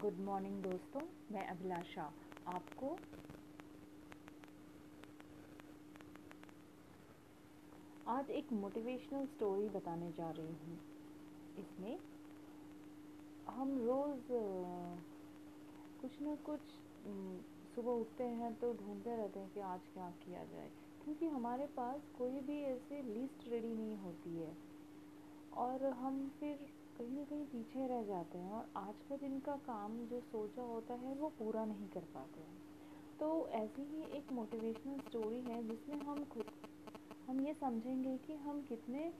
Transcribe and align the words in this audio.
Good 0.00 0.20
morning 0.26 0.62
दोस्तों। 0.62 1.00
मैं 1.32 1.46
अभिलाषा 1.48 2.02
आपको 2.48 2.88
आज 8.06 8.30
एक 8.32 8.52
मोटिवेशनल 8.52 9.26
स्टोरी 9.26 9.68
बताने 9.68 10.10
जा 10.18 10.30
रही 10.30 10.46
हूँ। 10.46 10.78
इसमें 11.56 11.98
हम 13.50 13.76
रोज़ 13.80 14.32
कुछ 16.00 16.20
ना 16.22 16.34
कुछ 16.46 16.72
सुबह 17.74 17.90
उठते 17.90 18.24
हैं 18.40 18.52
तो 18.60 18.72
ढूंढते 18.74 19.16
रहते 19.16 19.40
हैं 19.40 19.50
कि 19.54 19.60
आज 19.66 19.80
क्या 19.94 20.10
किया 20.24 20.44
जाए, 20.46 20.68
क्योंकि 21.04 21.26
हमारे 21.28 21.66
पास 21.76 22.00
कोई 22.18 22.40
भी 22.48 22.60
ऐसे 22.64 23.02
लिस्ट 23.04 23.48
रेडी 23.48 23.74
नहीं 23.74 23.96
होती 23.98 24.36
है। 24.36 24.52
और 25.58 25.84
हम 25.94 26.28
फिर 26.40 26.68
कहीं 27.00 27.16
ना 27.16 27.22
कहीं 27.24 27.44
पीछे 27.44 27.86
रह 27.86 28.02
जाते 28.04 28.38
हैं 28.38 28.52
और 28.52 28.66
आज 28.76 28.94
का 29.08 29.16
दिन 29.16 29.38
का 29.40 29.52
काम 29.56 29.96
जो 30.06 30.20
सोचा 30.22 30.62
होता 30.62 30.94
है 30.94 31.14
वो 31.14 31.28
पूरा 31.28 31.64
नहीं 31.64 31.88
कर 31.88 32.00
पाते 32.14 32.40
हैं। 32.40 32.56
तो 33.20 33.28
ऐसी 33.48 33.82
ही 33.82 34.02
एक 34.16 34.32
मोटिवेशनल 34.32 34.98
स्टोरी 35.00 35.40
है 35.40 35.62
जिसमें 35.68 36.00
हम 36.00 36.24
खुद, 36.24 36.50
हम 37.28 37.40
ये 37.40 37.54
समझेंगे 37.54 38.16
कि 38.18 38.34
हम 38.36 38.60
कितने, 38.62 39.12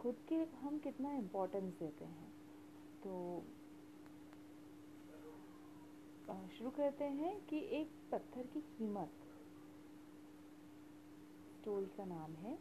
खुद 0.00 0.16
के, 0.28 0.36
हम 0.56 0.78
कितना 0.78 1.12
इम्पोर्टेंस 1.12 1.74
देते 1.78 2.04
हैं। 2.04 2.32
तो 3.04 3.12
शुरू 6.58 6.70
करते 6.70 7.04
हैं 7.04 7.34
कि 7.46 7.58
एक 7.72 7.92
पत्थर 8.12 8.46
की 8.46 8.60
कीमत 8.70 9.12
स्टोरी 11.52 11.86
का 11.86 12.04
नाम 12.04 12.32
है। 12.36 12.58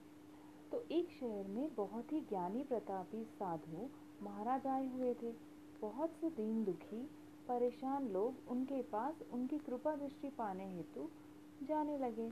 तो 0.72 0.84
एक 0.92 1.10
शहर 1.10 1.48
में 1.48 1.74
बहुत 1.76 2.14
ही 2.14 2.22
ज्ञानी 2.22 2.64
प्रतापी 2.64 3.24
साधु 3.40 3.90
महाराज 4.24 4.68
आए 4.68 4.88
हुए 4.88 5.14
थे। 5.14 5.32
बहुत 5.82 6.16
से 6.22 6.30
दीन 6.30 6.64
दुखी, 6.64 7.02
परेशान 7.48 8.08
लोग 8.08 8.52
उनके 8.52 8.82
पास 8.92 9.22
उनकी 9.34 9.58
कृपा 9.58 9.96
दृष्टि 9.96 10.30
पाने 10.30 10.66
हेतु 10.68 11.08
जाने 11.64 11.98
लगे। 11.98 12.30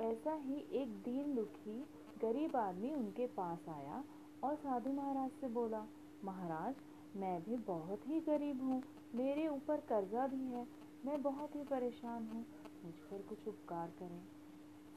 ऐसा 0.00 0.34
ही 0.36 0.56
एक 0.72 0.88
दीन 1.04 1.34
दुखी, 1.34 1.78
गरीब 2.22 2.56
आदमी 2.56 2.92
उनके 2.94 3.26
पास 3.36 3.68
आया 3.68 4.02
और 4.44 4.54
साधु 4.54 4.92
महाराज 4.92 5.30
से 5.30 5.48
बोला, 5.48 5.84
महाराज, 6.24 6.74
मैं 7.16 7.40
भी 7.42 7.56
बहुत 7.66 8.08
ही 8.08 8.20
गरीब 8.20 8.62
हूँ, 8.62 8.82
मेरे 9.14 9.46
ऊपर 9.48 9.80
कर्जा 9.88 10.26
भी 10.26 10.44
है, 10.44 10.66
मैं 11.06 11.22
बहुत 11.22 11.56
ही 11.56 11.62
परेशान 11.64 12.26
हूँ, 12.26 12.44
मुझ 12.84 12.94
पर 13.10 13.22
कुछ 13.28 13.48
उपकार 13.48 13.92
करें। 13.98 14.20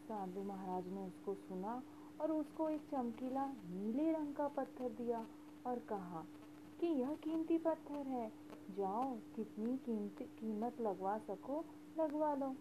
साधु 0.03 0.43
महाराज 0.43 0.87
ने 0.87 1.05
उसको 1.07 1.33
सुना 1.33 1.81
और 2.21 2.31
उसको 2.31 2.69
एक 2.69 2.81
चमकीला 2.91 3.45
नीले 3.45 4.11
रंग 4.11 4.33
का 4.33 4.47
पत्थर 4.47 4.89
दिया 4.97 5.25
और 5.65 5.79
कहा 5.79 6.25
कि 6.79 6.87
यह 6.87 7.13
कीमती 7.13 7.57
पत्थर 7.57 8.07
है। 8.07 8.31
जाओ, 8.71 9.17
कितनी 9.35 9.77
कीमत 9.77 10.29
कीमत 10.39 10.81
लगवा 10.81 11.17
सको, 11.17 11.65
लगवा 11.99 12.35
लो। 12.35 12.55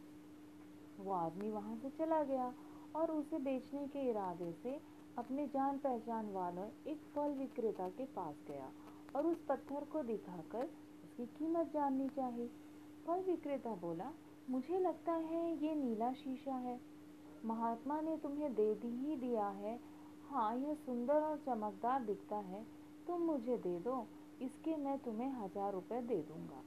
वो 1.00 1.12
आदमी 1.12 1.50
वहाँ 1.50 1.76
से 1.76 1.90
चला 1.90 2.22
गया 2.24 2.54
और 2.96 3.10
उसे 3.10 3.38
बेचने 3.38 3.86
के 3.86 4.10
इरादे 4.10 4.52
से 4.52 4.80
अपने 5.18 5.46
जान 5.46 5.78
पहचान 5.78 6.32
वाले 6.32 6.90
एक 6.90 7.00
फल 7.14 7.30
विक्रेता 7.30 7.88
के 7.88 8.04
पास 8.04 8.34
गया 8.48 8.72
और 9.16 9.26
उस 9.26 9.44
पत्थर 9.48 9.84
को 9.84 10.02
दिखाकर 10.02 10.64
उसकी 11.04 11.26
कीमत 11.26 11.72
जाननी 11.72 12.08
चाहिए। 12.08 12.50
फल 13.06 13.22
विक्रेता 13.22 13.74
बोला, 13.74 14.12
मुझे 14.50 14.78
लगता 14.78 15.12
है 15.12 15.64
ये 15.64 15.74
नीला 15.74 16.12
शीशा 16.12 16.54
है। 16.54 16.80
महात्मा 17.44 18.00
ने 18.00 18.16
तुम्हें 18.16 18.54
दे 18.54 18.74
दी 18.74 18.88
ही 18.88 19.16
दिया 19.16 19.48
है। 19.48 19.80
हाँ 20.30 20.56
यह 20.56 20.74
सुंदर 20.74 21.14
और 21.14 21.36
चमकदार 21.36 22.02
दिखता 22.02 22.36
है। 22.36 22.81
तुम 23.06 23.20
मुझे 23.22 23.56
दे 23.58 23.78
दो, 23.78 24.06
इसके 24.42 24.76
मैं 24.76 24.98
तुम्हें 24.98 25.30
हज़ार 25.34 25.72
रुपए 25.72 26.00
दे 26.02 26.16
दूँगा। 26.22 26.62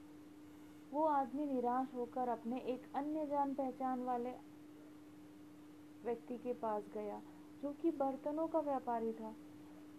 वो 0.91 1.05
आदमी 1.05 1.45
निराश 1.45 1.93
होकर 1.95 2.29
अपने 2.29 2.57
एक 2.65 2.85
अन्य 2.95 3.25
जान 3.25 3.53
पहचान 3.53 4.03
वाले 4.03 4.31
व्यक्ति 6.03 6.37
के 6.37 6.53
पास 6.53 6.83
गया, 6.93 7.21
जो 7.63 7.71
कि 7.71 7.91
बर्तनों 7.93 8.47
का 8.47 8.59
व्यापारी 8.61 9.11
था। 9.13 9.33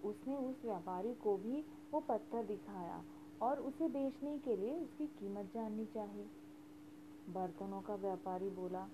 उसने 0.04 0.36
उस 0.36 0.64
व्यापारी 0.64 1.14
को 1.14 1.36
भी 1.36 1.64
वो 1.92 2.00
पत्थर 2.00 2.44
दिखाया 2.44 3.02
और 3.40 3.60
उसे 3.60 3.88
बेचने 3.88 4.38
के 4.38 4.56
लिए 4.56 4.74
उसकी 4.74 5.06
कीमत 5.18 5.50
जाननी 5.54 5.84
चाहिए। 5.86 6.28
बर्तनों 7.28 7.80
का 7.80 7.94
व्यापारी 7.96 8.50
बोला, 8.50 8.86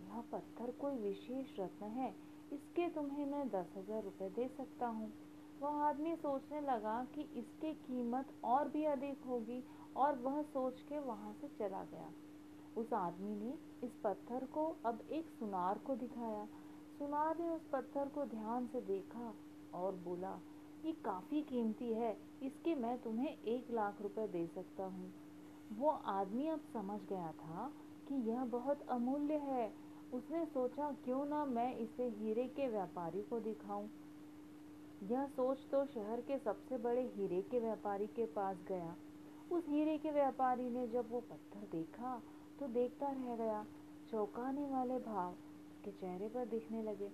यह 0.00 0.22
पत्थर 0.32 0.70
कोई 0.80 0.96
विशेष 0.98 1.58
रत्न 1.60 1.86
है, 1.90 2.14
इसके 2.52 2.88
तुम्हें 2.88 3.24
मैं 3.26 3.48
दस 3.48 3.72
हज़ार 3.76 4.02
रुपये 4.02 4.28
दे 4.30 4.48
सकता 4.48 4.86
हूँ। 4.88 5.12
वह 5.62 5.82
आदमी 5.82 6.16
सोचने 6.16 6.60
लगा 6.60 7.06
कि 7.14 7.20
इसकी 7.20 7.72
कीमत 7.74 8.26
और 8.44 8.68
भी 8.68 8.84
अधिक 8.84 9.24
होगी 9.26 9.62
और 9.96 10.14
वह 10.14 10.42
सोच 10.42 10.80
के 10.80 10.98
वहाँ 10.98 11.32
से 11.40 11.48
चला 11.48 11.82
गया। 11.82 12.12
उस 12.76 12.92
आदमी 12.92 13.34
ने 13.34 13.54
इस 13.86 13.92
पत्थर 14.04 14.44
को 14.44 14.76
अब 14.86 15.00
एक 15.10 15.28
सुनार 15.38 15.78
को 15.78 15.94
दिखाया। 15.94 16.44
सुनार 16.98 17.38
ने 17.38 17.48
उस 17.48 17.60
पत्थर 17.72 18.08
को 18.08 18.24
ध्यान 18.24 18.66
से 18.66 18.80
देखा 18.80 19.34
और 19.74 19.94
बोला, 19.94 20.40
ये 20.84 20.92
काफ़ी 20.92 21.42
कीमती 21.42 21.92
है, 21.92 22.16
इसके 22.42 22.74
मैं 22.74 22.98
तुम्हें 22.98 23.42
एक 23.44 23.70
लाख 23.70 24.02
रुपए 24.02 24.26
दे 24.28 24.46
सकता 24.46 24.84
हूँ। 24.84 25.12
वो 25.72 25.90
आदमी 25.90 26.48
अब 26.48 26.60
समझ 26.72 27.00
गया 27.08 27.32
था 27.32 27.72
कि 28.08 28.14
यह 28.30 28.44
बहुत 28.44 28.82
अमूल्य 28.82 29.34
है। 29.34 29.72
उसने 30.12 30.44
सोचा, 30.44 30.90
क्यों 31.04 31.24
ना 31.26 31.44
मैं 31.44 31.76
इसे 31.76 32.08
हीरे 32.08 32.46
के 32.48 32.68
व्यापारी 32.68 33.22
को 33.22 33.40
दिखाऊँ? 33.40 33.88
यह 35.06 35.26
सोच 35.26 35.58
तो 35.70 35.84
शहर 35.86 36.20
के 36.20 36.38
सबसे 36.38 36.76
बड़े 36.78 37.02
हीरे 37.16 37.40
के 37.42 37.58
व्यापारी 37.60 38.06
के 38.06 38.24
पास 38.36 38.56
गया। 38.68 38.94
उस 39.52 39.68
हीरे 39.68 39.96
के 39.98 40.10
व्यापारी 40.10 40.68
ने 40.70 40.86
जब 40.88 41.10
वो 41.10 41.20
पत्थर 41.20 41.66
देखा 41.72 42.16
तो 42.60 42.66
देखता 42.68 43.06
रह 43.08 43.36
गया। 43.36 43.64
चौंकाने 44.10 44.64
वाले 44.66 44.98
भाव 45.00 45.30
उसके 45.30 45.90
चेहरे 45.92 46.28
पर 46.28 46.44
दिखने 46.46 46.82
लगे। 46.82 47.10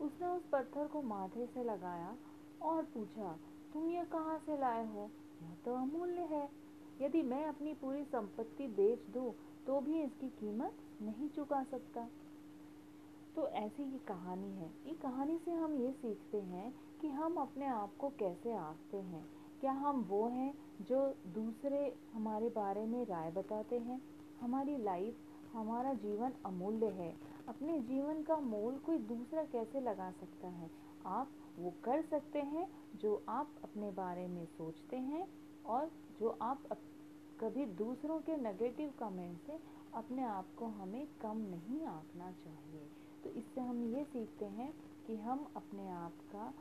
उसने 0.00 0.26
उस 0.28 0.42
पत्थर 0.52 0.86
को 0.86 1.02
माथे 1.04 1.46
से 1.46 1.64
लगाया 1.64 2.16
और 2.62 2.82
पूछा, 2.84 3.32
तुम 3.72 3.88
ये 3.90 4.04
कहाँ 4.04 4.38
से 4.38 4.58
लाए 4.58 4.86
हो? 4.86 5.10
यह 5.42 5.54
तो 5.64 5.74
अमूल्य 5.74 6.20
है। 6.30 6.48
यदि 7.00 7.22
मैं 7.24 7.44
अपनी 7.46 7.72
पूरी 7.74 8.04
संपत्ति 8.06 8.66
बेच 8.76 9.06
दूँ 9.14 9.32
तो 9.66 9.80
भी 9.80 10.02
इसकी 10.02 10.28
कीमत 10.36 10.76
नहीं 11.02 11.28
चुका 11.28 11.62
सकता। 11.64 12.08
तो 13.36 13.46
ऐसी 13.48 13.82
ये 13.82 13.98
कहानी 13.98 14.50
है। 14.50 14.70
ये 14.86 14.94
कहानी 14.94 15.38
से 15.38 15.50
हम 15.50 15.74
ये 15.74 15.92
सीखते 15.92 16.40
हैं 16.40 16.74
कि 17.00 17.08
हम 17.08 17.34
अपने 17.34 17.66
आप 17.66 17.96
को 17.96 18.08
कैसे 18.08 18.52
आंकते 18.52 18.96
हैं। 18.96 19.26
क्या 19.60 19.72
हम 19.72 20.00
वो 20.00 20.28
हैं 20.28 20.54
जो 20.82 21.14
दूसरे 21.26 21.96
हमारे 22.12 22.48
बारे 22.48 22.86
में 22.86 23.04
राय 23.06 23.30
बताते 23.30 23.78
हैं? 23.78 24.00
हमारी 24.40 24.76
लाइफ, 24.76 25.16
हमारा 25.52 25.92
जीवन 25.94 26.32
अमूल्य 26.46 26.86
है। 26.86 27.14
अपने 27.48 27.78
जीवन 27.80 28.22
का 28.22 28.36
मोल 28.36 28.78
कोई 28.78 28.98
दूसरा 28.98 29.44
कैसे 29.44 29.80
लगा 29.80 30.10
सकता 30.10 30.48
है? 30.48 30.70
आप 31.06 31.28
वो 31.58 31.72
कर 31.84 32.02
सकते 32.02 32.38
हैं 32.38 32.68
जो 32.96 33.22
आप 33.28 33.50
अपने 33.64 33.90
बारे 33.90 34.26
में 34.28 34.44
सोचते 34.46 34.96
हैं 34.96 35.28
और 35.66 35.90
जो 36.20 36.38
आप 36.42 36.62
कभी 37.40 37.66
दूसरों 37.66 38.20
के 38.20 38.36
नेगेटिव 38.36 38.92
कमेंट 39.00 39.38
से 39.40 39.58
अपने 39.94 40.24
आप 40.24 40.46
को 40.58 40.66
हमें 40.66 41.06
कम 41.20 41.36
नहीं 41.36 41.86
आंकना 41.86 42.30
चाहिए। 42.32 42.88
तो 43.26 43.32
इससे 43.32 43.60
हम 43.60 43.94
ये 43.94 44.04
सीखते 44.04 44.44
हैं 44.44 44.72
कि 45.06 45.16
हम 45.16 45.52
अपने 45.56 45.88
आप 45.90 46.12
का 46.12 46.54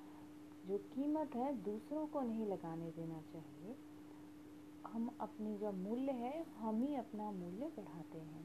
जो 0.68 0.78
कीमत 0.78 1.36
है, 1.36 1.53
दूसरों 1.64 2.08
को 2.08 2.22
नहीं 2.22 2.46
लगाने 2.46 2.90
देना 2.92 3.22
चाहिए। 3.34 3.76
हम 4.88 5.09
अपनी 5.22 5.58
जो 5.58 5.72
मूल्य 5.72 6.12
है, 6.12 6.46
हम 6.58 6.81
ही 6.84 6.96
अपना 6.96 7.31
मूल्य 7.31 7.72
बढ़ाते 7.78 8.18
हैं। 8.18 8.44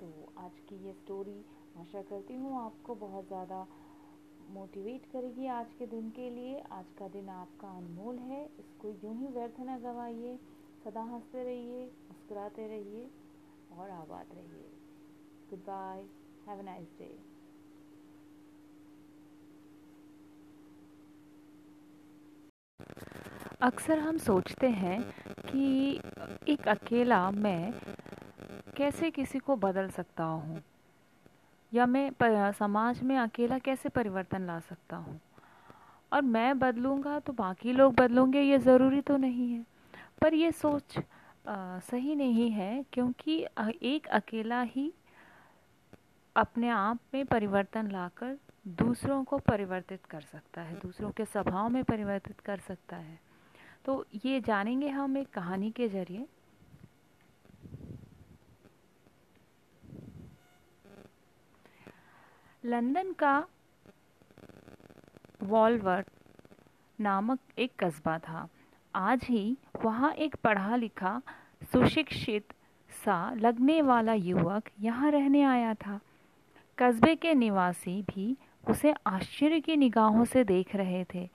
तो 0.00 0.32
आज 0.38 0.58
की 0.68 0.86
ये 0.86 0.92
स्टोरी 0.92 1.44
आशा 1.76 2.02
करती 2.02 2.34
हूँ 2.34 2.60
आपको 2.62 2.94
बहुत 2.94 3.26
ज़्यादा 3.26 3.66
मोटिवेट 4.50 5.10
करेगी 5.12 5.46
आज 5.46 5.72
के 5.78 5.86
दिन 5.86 6.10
के 6.10 6.30
लिए। 6.30 6.60
आज 6.60 6.92
का 6.98 7.08
दिन 7.08 7.28
आपका 7.28 7.76
अनमोल 7.76 8.18
है। 8.18 8.44
इसको 8.58 8.90
यूँ 8.90 9.16
ही 9.16 9.26
व्यर्थ 9.26 9.60
न 9.60 9.78
गवाइए। 9.78 10.38
सदा 10.84 11.02
हँसते 11.02 11.44
रहिए, 11.44 11.84
मुस्कुराते 11.84 12.68
रहिए 12.68 13.10
और 13.78 13.90
आबाद 13.90 14.26
रहिए। 14.34 14.72
Goodbye 15.58 16.19
have 16.48 16.58
a 16.58 16.62
nice 16.62 16.88
day 16.98 17.08
अक्सर 23.62 23.98
हम 23.98 24.18
सोचते 24.18 24.68
हैं 24.70 25.00
कि 25.48 26.00
एक 26.48 26.68
अकेला 26.68 27.30
मैं 27.30 27.72
कैसे 28.76 29.10
किसी 29.10 29.38
को 29.38 29.56
बदल 29.56 29.88
सकता 29.90 30.24
हूँ? 30.24 30.62
या 31.72 31.86
मैं 31.86 32.10
समाज 32.52 33.02
में 33.02 33.16
अकेला 33.18 33.58
कैसे 33.58 33.88
परिवर्तन 33.88 34.46
ला 34.46 34.58
सकता 34.60 34.96
हूँ? 34.96 35.20
और 36.12 36.22
मैं 36.22 36.58
बदलूँगा 36.58 37.18
तो 37.18 37.32
बाकी 37.32 37.72
लोग 37.72 37.94
बदलेंगे 37.94 38.40
ये 38.40 38.58
ज़रूरी 38.58 39.00
तो 39.00 39.16
नहीं 39.16 39.52
है। 39.52 39.64
पर 40.22 40.34
यह 40.34 40.50
सोच 40.50 40.98
आ, 41.48 41.78
सही 41.80 42.14
नहीं 42.14 42.50
है 42.50 42.84
क्योंकि 42.92 43.36
एक 43.82 44.06
अकेला 44.12 44.60
ही 44.62 44.92
अपने 46.40 46.68
आप 46.68 46.98
में 47.14 47.24
परिवर्तन 47.26 47.90
लाकर 47.90 48.36
दूसरों 48.68 49.22
को 49.24 49.38
परिवर्तित 49.38 50.04
कर 50.04 50.20
सकता 50.20 50.62
है, 50.62 50.74
दूसरों 50.74 51.10
के 51.10 51.24
स्वभाव 51.24 51.68
में 51.68 51.82
परिवर्तित 51.84 52.40
कर 52.40 52.58
सकता 52.58 52.96
है। 52.96 53.18
तो 53.84 54.04
ये 54.24 54.40
जानेंगे 54.40 54.88
हम 54.88 55.16
एक 55.16 55.30
कहानी 55.30 55.70
के 55.70 55.88
ज़रिए। 55.88 56.26
लंदन 62.64 63.12
का 63.12 63.46
वॉलवर्ट 65.42 66.06
नामक 66.98 67.38
एक 67.58 67.72
कस्बा 67.80 68.18
था। 68.18 68.48
आज 68.94 69.24
ही 69.24 69.56
वहाँ 69.84 70.12
एक 70.14 70.36
पढ़ा 70.36 70.76
लिखा 70.76 71.20
सुशिक्षित 71.72 72.52
सा, 73.04 73.32
लगने 73.34 73.82
वाला 73.82 74.14
युवक 74.14 74.70
यहाँ 74.80 75.10
रहने 75.10 75.42
आया 75.42 75.74
था। 75.74 76.00
कस्बे 76.80 77.14
के 77.14 77.34
निवासी 77.34 78.02
भी 78.02 78.36
उसे 78.68 78.94
आश्चर्य 79.06 79.60
की 79.60 79.76
निगाहों 79.76 80.24
से 80.24 80.44
देख 80.44 80.76
रहे 80.76 81.04
थे। 81.14 81.28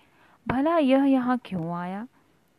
भला 0.48 0.78
यह 0.78 1.04
यहाँ 1.04 1.40
क्यों 1.46 1.74
आया? 1.76 2.08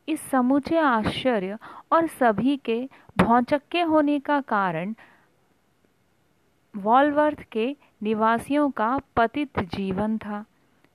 इस 0.08 0.20
समूचे 0.20 0.78
आश्चर्य 0.78 1.58
और 1.92 2.06
सभी 2.06 2.56
के 2.56 2.88
भौचक्के 3.18 3.82
होने 3.82 4.18
का 4.20 4.40
कारण 4.40 4.94
वॉलवर्थ 6.76 7.42
के 7.52 7.76
निवासियों 8.02 8.70
का 8.70 8.98
पतित 9.16 9.58
जीवन 9.74 10.18
था, 10.18 10.44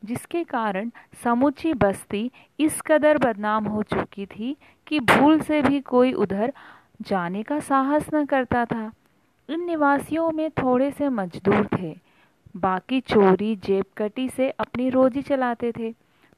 जिसके 0.05 0.43
कारण 0.43 0.91
समूची 1.23 1.73
बस्ती 1.73 2.31
इस 2.59 2.81
कदर 2.81 3.17
बदनाम 3.17 3.65
हो 3.65 3.83
चुकी 3.83 4.25
थी 4.25 4.55
कि 4.87 4.99
भूल 4.99 5.39
से 5.41 5.61
भी 5.61 5.81
कोई 5.81 6.13
उधर 6.13 6.53
जाने 7.01 7.43
का 7.43 7.59
साहस 7.59 8.09
न 8.13 8.25
करता 8.25 8.65
था। 8.65 8.91
इन 9.51 9.65
निवासियों 9.65 10.31
में 10.31 10.49
थोड़े 10.51 10.91
से 10.91 11.09
मजदूर 11.09 11.67
थे। 11.79 11.95
बाकी 12.57 12.99
चोरी 12.99 13.55
जेबकटी 13.55 14.29
से 14.29 14.49
अपनी 14.49 14.89
रोजी 14.89 15.21
चलाते 15.21 15.71
थे। 15.71 15.93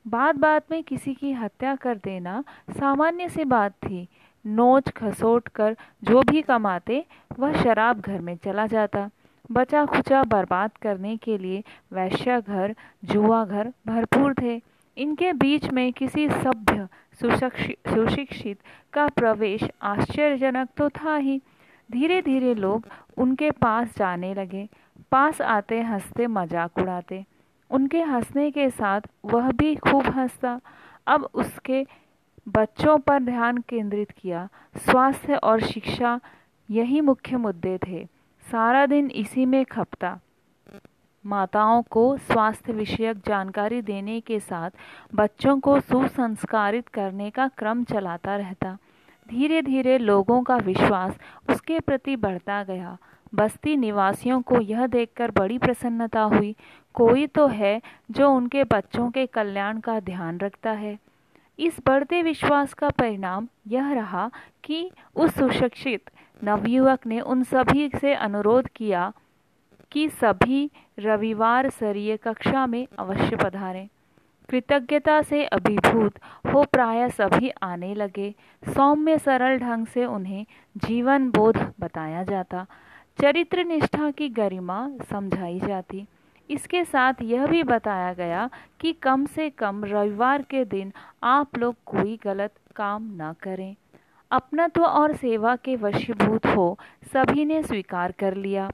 बात 0.07 0.35
बात 0.35 0.71
में 0.71 0.83
किसी 0.83 1.13
की 1.13 1.31
हत्या 1.31 1.75
कर 1.75 1.97
देना 1.97 2.43
सामान्य 2.69 3.29
सी 3.29 3.43
बात 3.43 3.71
थी। 3.71 4.07
नोच 4.45 4.89
खसोट 4.89 5.47
कर 5.47 5.77
जो 6.03 6.21
भी 6.21 6.41
कमाते, 6.41 7.05
वह 7.39 7.61
शराब 7.63 7.99
घर 7.99 8.19
में 8.19 8.35
चला 8.35 8.67
जाता। 8.67 9.09
बचा 9.51 9.85
खुचा 9.85 10.23
बर्बाद 10.23 10.71
करने 10.81 11.17
के 11.17 11.37
लिए 11.37 11.63
वैश्या 11.93 12.39
घर 12.39 12.75
जुआ 13.05 13.45
घर 13.45 13.73
भरपूर 13.87 14.33
थे। 14.41 14.61
इनके 14.97 15.33
बीच 15.33 15.69
में 15.69 15.93
किसी 15.93 16.29
सभ्य 16.29 16.87
सुशिक्षित 17.13 18.59
का 18.93 19.07
प्रवेश 19.07 19.63
आश्चर्यजनक 19.81 20.69
तो 20.77 20.89
था 20.89 21.15
ही। 21.15 21.41
धीरे 21.89 22.21
धीरे 22.21 22.53
लोग 22.55 22.87
उनके 23.17 23.51
पास 23.51 23.97
जाने 23.97 24.33
लगे। 24.33 24.67
पास 25.11 25.41
आते 25.41 25.81
हँसते 25.81 26.27
मज़ाक 26.27 26.77
उड़ाते। 26.77 27.23
उनके 27.71 28.01
हंसने 28.01 28.49
के 28.51 28.69
साथ 28.69 29.01
वह 29.25 29.51
भी 29.51 29.75
खूब 29.75 30.07
हंसता। 30.07 30.59
अब 31.07 31.29
उसके 31.33 31.85
बच्चों 32.47 32.97
पर 32.97 33.19
ध्यान 33.19 33.57
केंद्रित 33.57 34.11
किया। 34.11 34.47
स्वास्थ्य 34.75 35.35
और 35.35 35.61
शिक्षा 35.61 36.19
यही 36.69 37.01
मुख्य 37.01 37.37
मुद्दे 37.37 37.77
थे। 37.87 38.05
सारा 38.45 38.85
दिन 38.85 39.09
इसी 39.11 39.45
में 39.45 39.63
खपता। 39.65 40.19
माताओं 41.25 41.81
को 41.81 42.05
स्वास्थ्य 42.17 42.73
विषयक 42.73 43.17
जानकारी 43.17 43.81
देने 43.81 44.19
के 44.21 44.39
साथ 44.39 44.71
बच्चों 45.15 45.59
को 45.59 45.79
सुसंस्कारित 45.79 46.87
करने 46.87 47.29
का 47.29 47.47
क्रम 47.47 47.83
चलाता 47.83 48.35
रहता। 48.35 48.77
धीरे 49.29 49.61
धीरे 49.61 49.97
लोगों 49.97 50.43
का 50.43 50.57
विश्वास 50.57 51.17
उसके 51.49 51.79
प्रति 51.79 52.15
बढ़ता 52.15 52.63
गया। 52.63 52.97
बस्ती 53.35 53.77
निवासियों 53.77 54.41
को 54.41 54.59
यह 54.61 54.87
देखकर 54.87 55.31
बड़ी 55.31 55.57
प्रसन्नता 55.57 56.21
हुई। 56.21 56.55
कोई 56.93 57.27
तो 57.27 57.47
है 57.47 57.81
जो 58.11 58.29
उनके 58.29 58.63
बच्चों 58.63 59.09
के 59.11 59.25
कल्याण 59.25 59.79
का 59.79 59.99
ध्यान 59.99 60.37
रखता 60.37 60.71
है। 60.71 60.97
इस 61.59 61.77
बढ़ते 61.85 62.21
विश्वास 62.23 62.73
का 62.73 62.89
परिणाम 62.89 63.47
यह 63.67 63.91
रहा 63.91 64.29
कि 64.63 64.91
उस 65.15 65.35
सुशिक्षित 65.35 66.09
नवयुवक 66.43 67.07
ने 67.07 67.19
उन 67.19 67.43
सभी 67.43 67.89
से 68.01 68.13
अनुरोध 68.13 68.67
किया 68.67 69.13
कि 69.91 70.09
सभी 70.09 70.71
रविवार 70.99 71.69
सरिय 71.69 72.17
कक्षा 72.17 72.65
में 72.67 72.87
अवश्य 72.99 73.35
पधारें। 73.35 73.87
कृतज्ञता 74.49 75.21
से 75.21 75.43
अभिभूत 75.45 76.13
हो 76.53 76.63
प्राय 76.63 77.09
सभी 77.09 77.49
आने 77.63 77.93
लगे। 77.95 78.33
सौम्य 78.63 79.17
सरल 79.17 79.57
ढंग 79.57 79.87
से 79.87 80.05
उन्हें 80.05 80.45
जीवन 80.77 81.29
बोध 81.29 81.57
बताया 81.79 82.23
जाता। 82.23 82.65
चरित्र 83.21 83.63
निष्ठा 83.63 84.11
की 84.11 84.29
गरिमा 84.29 84.89
समझाई 85.09 85.59
जाती। 85.59 86.05
इसके 86.49 86.83
साथ 86.83 87.13
यह 87.21 87.45
भी 87.47 87.63
बताया 87.63 88.13
गया 88.13 88.49
कि 88.79 88.93
कम 88.93 89.25
से 89.25 89.49
कम 89.49 89.83
रविवार 89.85 90.41
के 90.41 90.65
दिन 90.65 90.91
आप 91.23 91.57
लोग 91.57 91.75
कोई 91.85 92.19
गलत 92.23 92.53
काम 92.75 93.03
न 93.21 93.33
करें। 93.41 93.75
अपनत्व 94.31 94.83
और 94.83 95.15
सेवा 95.15 95.55
के 95.55 95.75
वशीभूत 95.75 96.45
हो 96.45 96.77
सभी 97.13 97.45
ने 97.45 97.63
स्वीकार 97.63 98.11
कर 98.11 98.35
लिया। 98.35 98.71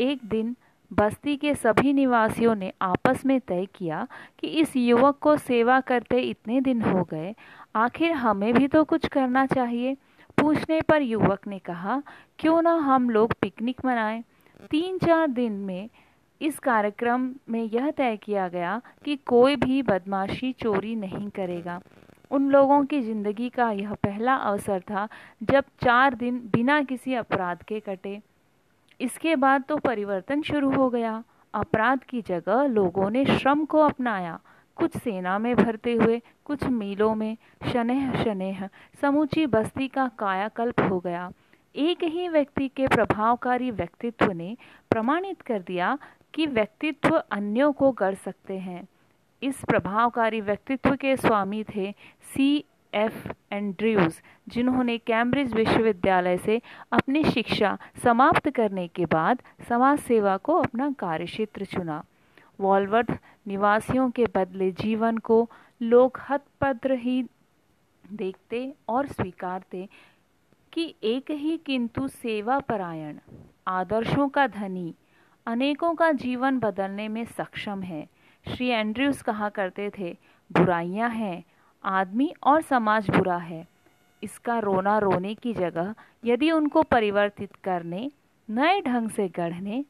एक 0.00 0.20
दिन 0.24 0.56
बस्ती 0.90 1.36
के 1.36 1.54
सभी 1.54 1.92
निवासियों 1.92 2.54
ने 2.54 2.72
आपस 2.82 3.24
में 3.26 3.40
तय 3.40 3.66
किया 3.74 4.06
कि 4.38 4.46
इस 4.60 4.76
युवक 4.76 5.18
को 5.18 5.36
सेवा 5.36 5.80
करते 5.80 6.20
इतने 6.20 6.60
दिन 6.60 6.82
हो 6.82 7.02
गए। 7.04 7.34
आखिर 7.76 8.12
हमें 8.12 8.52
भी 8.54 8.68
तो 8.68 8.82
कुछ 8.84 9.06
करना 9.06 9.44
चाहिए। 9.46 9.96
पूछने 10.38 10.80
पर 10.80 11.02
युवक 11.02 11.46
ने 11.46 11.58
कहा, 11.58 12.02
क्यों 12.38 12.62
ना 12.62 12.74
हम 12.74 13.10
लोग 13.10 13.32
पिकनिक 13.32 13.84
मनाएँ? 13.84 14.22
तीन 14.70 14.98
चार 14.98 15.26
दिन 15.26 15.52
में 15.52 15.88
इस 16.40 16.58
कार्यक्रम 16.58 17.30
में 17.50 17.62
यह 17.64 17.90
तय 17.90 18.16
किया 18.16 18.48
गया 18.48 18.80
कि 19.04 19.16
कोई 19.16 19.56
भी 19.56 19.82
बदमाशी 19.82 20.52
चोरी 20.52 20.94
नहीं 20.96 21.28
करेगा। 21.30 21.80
उन 22.30 22.48
लोगों 22.50 22.84
की 22.84 23.00
ज़िंदगी 23.00 23.48
का 23.48 23.70
यह 23.70 23.92
पहला 23.94 24.34
अवसर 24.34 24.80
था 24.80 25.08
जब 25.42 25.64
चार 25.84 26.14
दिन 26.14 26.38
बिना 26.52 26.82
किसी 26.82 27.14
अपराध 27.14 27.62
के 27.62 27.80
कटे। 27.80 28.20
इसके 29.00 29.36
बाद 29.36 29.64
तो 29.68 29.76
परिवर्तन 29.76 30.42
शुरू 30.42 30.70
हो 30.70 30.90
गया। 30.90 31.24
अपराध 31.54 31.98
की 31.98 32.22
जगह 32.22 32.62
लोगों 32.62 33.10
ने 33.10 33.24
श्रम 33.24 33.64
को 33.64 33.78
अपनाया। 33.78 34.40
कुछ 34.76 34.96
सेना 34.96 35.38
में 35.38 35.56
भरते 35.56 35.92
हुए, 35.94 36.20
कुछ 36.44 36.64
मीलों 36.64 37.14
में 37.14 37.36
शनेह 37.72 38.24
शनेह, 38.24 38.68
समूची 39.00 39.46
बस्ती 39.46 39.88
का 39.88 40.08
कायाकल्प 40.18 40.80
हो 40.80 41.00
गया। 41.00 41.30
एक 41.76 42.04
ही 42.04 42.28
व्यक्ति 42.28 42.68
के 42.68 42.86
प्रभावकारी 42.86 43.70
व्यक्तित्व 43.70 44.32
ने 44.32 44.56
प्रमाणित 44.90 45.42
कर 45.42 45.62
दिया 45.62 45.98
कि 46.34 46.46
व्यक्तित्व 46.46 47.22
अन्यों 47.32 47.72
को 47.72 47.92
गढ़ 47.92 48.14
सकते 48.14 48.58
हैं। 48.58 48.86
इस 49.42 49.64
प्रभावकारी 49.64 50.40
व्यक्तित्व 50.40 50.96
के 50.96 51.16
स्वामी 51.16 51.64
थे 51.64 51.94
सी 52.34 52.64
एफ़ 52.94 53.28
एंड्रयूज 53.52 54.20
जिन्होंने 54.48 54.98
कैम्ब्रिज 54.98 55.52
विश्वविद्यालय 55.54 56.36
से 56.36 56.60
अपनी 56.92 57.24
शिक्षा 57.24 57.76
समाप्त 58.02 58.50
करने 58.50 58.86
के 58.88 59.06
बाद 59.06 59.42
समाज 59.68 59.98
सेवा 59.98 60.36
को 60.36 60.58
अपना 60.58 60.90
कार्यक्षेत्र 60.90 61.64
चुना। 61.64 62.02
वॉलवर्थ 62.60 63.18
निवासियों 63.46 64.10
के 64.10 64.26
बदले 64.34 64.70
जीवन 64.72 65.18
को 65.18 65.48
लोग 65.80 66.18
हतपद्र 66.30 66.94
ही 66.94 67.22
देखते 68.12 68.72
और 68.88 69.06
स्वीकारते 69.06 69.88
कि 70.72 70.94
एक 71.02 71.30
ही 71.30 71.56
किंतु 71.56 72.08
सेवा 72.08 72.58
परायण, 72.58 73.18
आदर्शों 73.66 74.28
का 74.28 74.46
धनी, 74.46 74.94
अनेकों 75.46 75.94
का 75.94 76.10
जीवन 76.12 76.58
बदलने 76.58 77.08
में 77.08 77.24
सक्षम 77.24 77.82
है। 77.82 78.06
श्री 78.46 78.66
एंड्रयूज 78.66 79.22
कहा 79.22 79.48
करते 79.48 79.90
थे, 79.98 80.16
बुराइयाँ 80.50 81.10
हैं 81.10 81.42
आदमी 81.84 82.32
और 82.42 82.62
समाज 82.62 83.10
बुरा 83.10 83.36
है। 83.36 83.66
इसका 84.22 84.58
रोना 84.58 84.98
रोने 84.98 85.34
की 85.34 85.52
जगह 85.54 85.94
यदि 86.24 86.50
उनको 86.50 86.82
परिवर्तित 86.82 87.54
करने, 87.64 88.10
नए 88.48 88.80
ढंग 88.80 89.10
से 89.10 89.28
गढ़ने, 89.28 89.84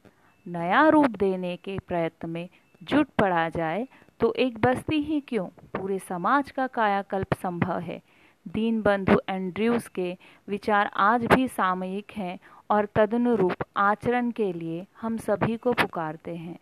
नया 0.45 0.87
रूप 0.89 1.17
देने 1.17 1.55
के 1.57 1.77
प्रयत्न 1.79 2.29
में 2.29 2.47
जुट 2.81 3.07
पड़ा 3.19 3.47
जाए 3.49 3.87
तो 4.19 4.33
एक 4.35 4.57
बस्ती 4.61 5.01
ही 5.01 5.19
क्यों? 5.19 5.45
पूरे 5.45 5.97
समाज 5.99 6.51
का 6.51 6.67
कायाकल्प 6.67 7.33
संभव 7.33 7.79
है। 7.79 8.01
दीन 8.45 8.81
बंधु 8.81 9.19
एंड्रयूज 9.29 9.87
के 9.87 10.11
विचार 10.47 10.89
आज 10.95 11.25
भी 11.25 11.47
सामयिक 11.47 12.11
हैं 12.11 12.37
और 12.69 12.87
तदनुरूप 12.95 13.63
आचरण 13.77 14.31
के 14.31 14.51
लिए 14.53 14.85
हम 15.01 15.17
सभी 15.19 15.57
को 15.57 15.73
पुकारते 15.73 16.35
हैं। 16.35 16.57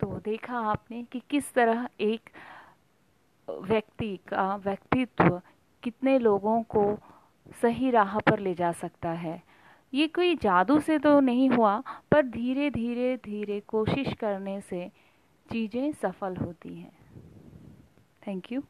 तो 0.00 0.20
देखा 0.24 0.58
आपने 0.70 1.02
कि 1.02 1.22
किस 1.30 1.52
तरह 1.54 1.88
एक 2.00 2.30
व्यक्ति 3.48 4.16
का, 4.28 4.54
व्यक्तित्व 4.56 5.40
कितने 5.82 6.18
लोगों 6.18 6.62
को 6.62 6.84
सही 7.62 7.90
राह 7.90 8.18
पर 8.18 8.38
ले 8.38 8.54
जा 8.54 8.72
सकता 8.72 9.10
है। 9.10 9.42
ये 9.92 10.06
कोई 10.08 10.34
जादू 10.36 10.78
से 10.80 10.98
तो 10.98 11.18
नहीं 11.20 11.48
हुआ, 11.50 11.78
पर 12.10 12.26
धीरे 12.26 12.70
धीरे 12.70 13.16
धीरे 13.24 13.60
कोशिश 13.60 14.12
करने 14.20 14.60
से 14.60 14.90
चीज़ें 15.46 15.92
सफल 15.92 16.36
होती 16.36 16.74
हैं। 16.74 16.92
थैंक 18.26 18.52
यू 18.52 18.62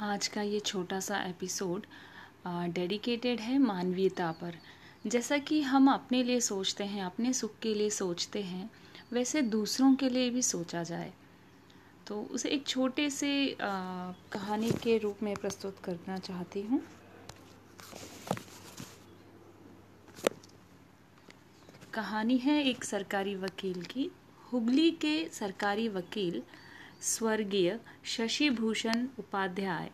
आज 0.00 0.26
का 0.28 0.42
ये 0.42 0.58
छोटा 0.60 0.98
सा 1.00 1.22
एपिसोड 1.24 1.86
डेडिकेटेड 2.46 3.40
है 3.40 3.58
मानवीयता 3.58 4.30
पर। 4.32 4.54
जैसा 5.06 5.38
कि 5.38 5.60
हम 5.62 5.90
अपने 5.92 6.22
लिए 6.22 6.40
सोचते 6.40 6.84
हैं, 6.84 7.04
अपने 7.04 7.32
सुख 7.32 7.58
के 7.62 7.74
लिए 7.74 7.90
सोचते 7.90 8.42
हैं, 8.42 8.70
वैसे 9.12 9.42
दूसरों 9.42 9.94
के 9.94 10.08
लिए 10.08 10.30
भी 10.30 10.42
सोचा 10.42 10.82
जाए। 10.82 11.12
तो 12.06 12.22
उसे 12.22 12.48
एक 12.48 12.66
छोटे 12.66 13.08
से 13.10 13.56
कहानी 13.60 14.70
के 14.82 14.98
रूप 14.98 15.22
में 15.22 15.34
प्रस्तुत 15.36 15.78
करना 15.84 16.18
चाहती 16.18 16.62
हूँ। 16.62 16.80
कहानी 21.94 22.36
है 22.38 22.62
एक 22.64 22.84
सरकारी 22.84 23.34
वकील 23.36 23.82
की। 23.82 24.10
हुगली 24.52 24.90
के 24.90 25.28
सरकारी 25.32 25.88
वकील, 25.88 26.42
स्वर्गीय 27.02 27.78
शशि 28.04 28.48
भूषण 28.50 29.06
उपाध्याय 29.18 29.90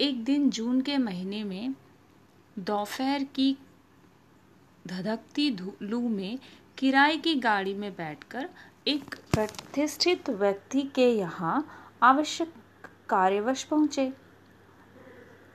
एक 0.00 0.24
दिन 0.24 0.50
जून 0.50 0.80
के 0.80 0.96
महीने 0.98 1.44
में 1.44 1.74
दोपहर 2.58 3.24
की 3.24 3.56
धधकती 4.86 5.50
लू 5.82 6.00
में 6.08 6.38
किराए 6.78 7.16
की 7.16 7.34
गाड़ी 7.34 7.74
में 7.74 7.90
बैठकर 7.92 8.48
एक 8.86 9.14
प्रतिष्ठित 9.14 10.30
व्यक्ति 10.30 10.82
के 10.82 11.08
यहाँ 11.10 11.66
आवश्यक 12.02 12.52
कार्यवश 13.08 13.64
पहुँचे। 13.64 14.12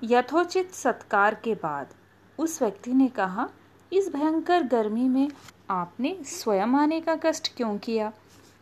यथोचित 0.04 0.72
सत्कार 0.72 1.36
के 1.36 1.54
बाद 1.54 1.94
उस 2.38 2.62
व्यक्ति 2.62 2.94
ने 2.94 3.08
कहा, 3.08 3.50
इस 3.94 4.14
भयंकर 4.14 4.64
गर्मी 4.64 5.08
में 5.10 5.28
आपने 5.70 6.18
स्वयं 6.26 6.76
आने 6.76 7.02
का 7.02 7.16
कष्ट 7.16 7.56
क्यों 7.58 7.78
किया? 7.78 8.12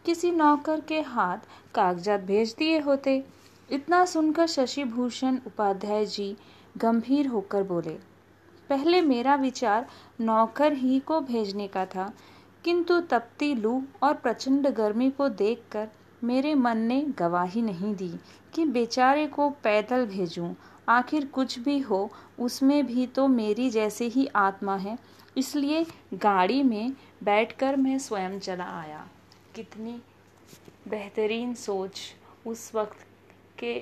किसी 0.06 0.32
नौकर 0.32 0.80
के 0.80 1.02
हाथ 1.02 1.38
कागजात 1.76 2.22
भेज 2.22 2.56
दिए 2.60 2.80
होते। 2.80 3.24
इतना 3.72 4.04
सुनकर 4.06 4.48
शशि 4.48 4.84
भूषण 4.84 5.38
उपाध्याय 5.48 6.06
जी 6.06 6.36
गंभीर 6.78 7.28
होकर 7.28 7.64
बोले, 7.64 7.98
पहले 8.70 9.02
मेरा 9.02 9.36
विचार 9.36 9.88
नौकर 10.22 10.74
ही 10.74 11.00
को 11.00 11.20
भेजने 11.22 11.68
का 11.68 11.86
था, 11.86 12.12
किंतु 12.64 13.00
तपती 13.02 13.54
लू 13.56 13.82
और 14.04 14.14
प्रचंड 14.14 14.68
गर्मी 14.68 15.10
को 15.12 15.30
देखकर 15.30 15.88
मेरे 16.24 16.54
मन 16.56 16.78
ने 16.78 17.02
गवाही 17.20 17.62
नहीं 17.62 17.96
दी 17.96 18.12
कि 18.54 18.66
बेचारे 18.66 19.26
को 19.28 19.50
पैदल 19.64 20.06
भेजूं। 20.06 20.54
आखिर 20.90 21.26
कुछ 21.26 21.58
भी 21.60 21.78
हो, 21.80 22.10
उसमें 22.40 22.86
भी 22.86 23.06
तो 23.08 23.28
मेरी 23.28 23.70
जैसे 23.70 24.06
ही 24.06 24.28
आत्मा 24.36 24.76
है। 24.76 24.98
इसलिए 25.38 25.86
गाड़ी 26.14 26.62
में 26.64 26.94
बैठकर 27.24 27.76
मैं 27.76 27.98
स्वयं 28.00 28.40
चला 28.40 28.66
आया। 28.80 29.06
कितनी 29.56 30.02
बेहतरीन 30.88 31.54
सोच 31.54 32.00
उस 32.48 32.72
वक्त 32.76 33.06
के 33.64 33.74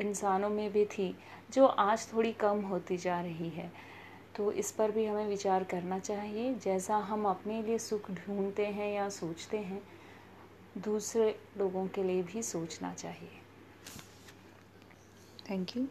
इंसानों 0.00 0.48
में 0.50 0.72
भी 0.72 0.84
थी, 0.84 1.14
जो 1.50 1.66
आज 1.66 2.12
थोड़ी 2.12 2.32
कम 2.32 2.60
होती 2.60 2.96
जा 2.96 3.20
रही 3.20 3.48
है। 3.48 3.72
तो 4.36 4.52
इस 4.52 4.70
पर 4.72 4.90
भी 4.90 5.04
हमें 5.04 5.26
विचार 5.26 5.64
करना 5.64 5.98
चाहिए। 5.98 6.54
जैसा 6.54 6.96
हम 6.96 7.26
अपने 7.26 7.62
लिए 7.62 7.78
सुख 7.78 8.10
ढूंढते 8.10 8.66
हैं 8.66 8.92
या 8.94 9.08
सोचते 9.08 9.58
हैं, 9.58 9.82
दूसरे 10.78 11.34
लोगों 11.56 11.86
के 11.88 12.02
लिए 12.02 12.22
भी 12.22 12.42
सोचना 12.42 12.94
चाहिए। 12.94 13.40
Thank 15.50 15.76
you 15.76 15.86